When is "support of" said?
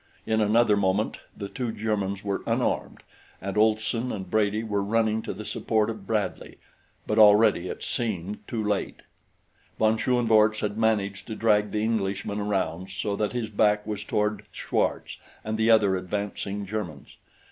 5.45-6.07